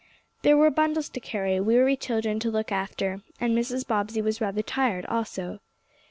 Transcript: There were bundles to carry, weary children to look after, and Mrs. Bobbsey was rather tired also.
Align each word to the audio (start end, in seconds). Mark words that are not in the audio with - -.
There 0.41 0.57
were 0.57 0.71
bundles 0.71 1.09
to 1.09 1.19
carry, 1.19 1.59
weary 1.59 1.95
children 1.95 2.39
to 2.39 2.49
look 2.49 2.71
after, 2.71 3.21
and 3.39 3.55
Mrs. 3.55 3.85
Bobbsey 3.85 4.19
was 4.23 4.41
rather 4.41 4.63
tired 4.63 5.05
also. 5.05 5.59